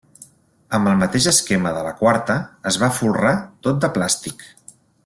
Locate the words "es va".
2.73-2.91